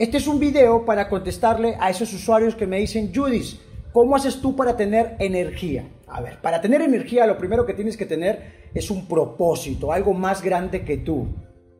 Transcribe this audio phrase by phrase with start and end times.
[0.00, 3.60] Este es un video para contestarle a esos usuarios que me dicen, Judith,
[3.92, 5.90] ¿cómo haces tú para tener energía?
[6.06, 10.14] A ver, para tener energía lo primero que tienes que tener es un propósito, algo
[10.14, 11.26] más grande que tú.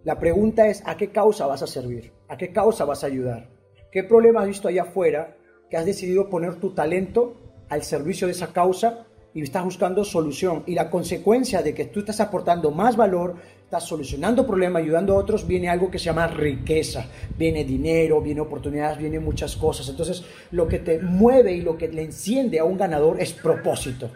[0.04, 2.12] La pregunta es, ¿a qué causa vas a servir?
[2.28, 3.48] ¿A qué causa vas a ayudar?
[3.90, 5.38] ¿Qué problema has visto allá afuera
[5.70, 7.36] que has decidido poner tu talento
[7.70, 10.62] al servicio de esa causa y estás buscando solución?
[10.66, 13.36] Y la consecuencia de que tú estás aportando más valor,
[13.70, 17.06] estás solucionando problemas, ayudando a otros, viene algo que se llama riqueza,
[17.38, 19.88] viene dinero, viene oportunidades, viene muchas cosas.
[19.88, 24.10] Entonces, lo que te mueve y lo que le enciende a un ganador es propósito.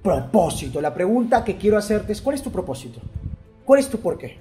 [0.00, 0.80] Propósito.
[0.80, 3.00] La pregunta que quiero hacerte es, ¿cuál es tu propósito?
[3.64, 4.36] ¿Cuál es tu por qué?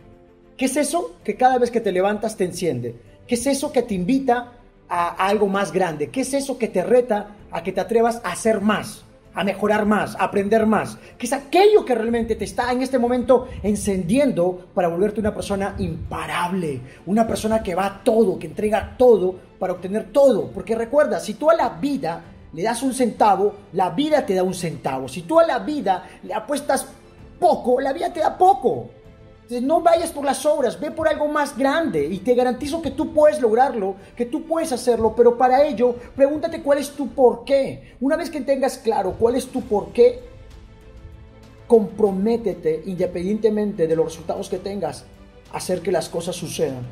[0.56, 2.94] ¿Qué es eso que cada vez que te levantas te enciende?
[3.26, 4.52] ¿Qué es eso que te invita
[4.88, 6.12] a, algo más grande?
[6.12, 9.04] ¿Qué es eso que te reta a que te atrevas a hacer más?
[9.36, 13.00] A mejorar más, a aprender más, ¿Qué es aquello que realmente te está en este
[13.00, 18.96] momento encendiendo para volverte una persona imparable, una persona que va a todo, que entrega
[18.98, 20.48] todo para obtener todo.
[20.48, 22.22] Porque recuerda, si tú a la vida
[22.54, 25.08] le das un centavo, la vida te da un centavo.
[25.08, 26.86] Si tú a la vida le apuestas
[27.40, 28.90] poco, la vida te da poco
[29.62, 33.14] no vayas por las obras, ve por algo más grande y te garantizo que tú
[33.14, 37.96] puedes lograrlo, que tú puedes hacerlo, pero para ello pregúntate cuál es tu por qué.
[38.02, 40.22] Una vez que tengas claro cuál es tu por qué,
[41.68, 45.06] comprométete independientemente de los resultados que tengas
[45.52, 46.84] a hacer que las cosas sucedan.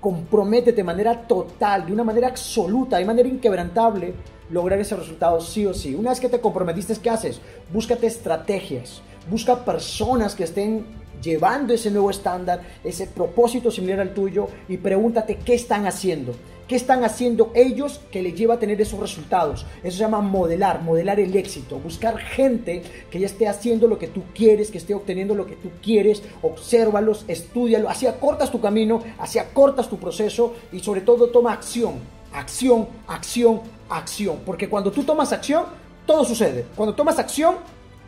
[0.00, 4.14] Comprométete de manera total, de una manera absoluta, de manera inquebrantable,
[4.50, 5.94] lograr ese resultado sí o sí.
[5.94, 7.40] Una vez que te comprometiste, ¿qué haces?
[7.72, 10.84] Búscate estrategias, busca personas que estén
[11.22, 16.34] llevando ese nuevo estándar, ese propósito similar al tuyo y pregúntate qué están haciendo.
[16.68, 19.64] ¿Qué están haciendo ellos que les lleva a tener esos resultados?
[19.84, 24.08] Eso se llama modelar, modelar el éxito, buscar gente que ya esté haciendo lo que
[24.08, 29.00] tú quieres, que esté obteniendo lo que tú quieres, obsérvalos, estudialo, así acortas tu camino,
[29.18, 32.00] así acortas tu proceso y sobre todo toma acción,
[32.32, 35.66] acción, acción, acción, porque cuando tú tomas acción,
[36.04, 36.66] todo sucede.
[36.74, 37.56] Cuando tomas acción,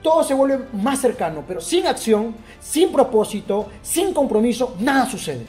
[0.02, 5.46] todo se vuelve más cercano, pero sin acción, sin propósito, sin compromiso, nada sucede.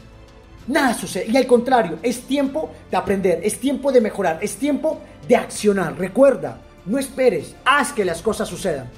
[0.67, 1.27] Nada sucede.
[1.27, 5.97] Y al contrario, es tiempo de aprender, es tiempo de mejorar, es tiempo de accionar.
[5.97, 8.89] Recuerda, no esperes, haz que las cosas sucedan.